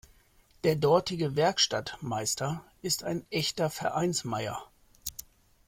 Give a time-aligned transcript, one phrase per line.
[0.63, 4.57] Der dortige Werkstattmeister ist ein echter Vereinsmeier.